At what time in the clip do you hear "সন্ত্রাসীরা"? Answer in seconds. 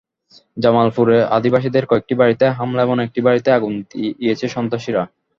4.47-5.03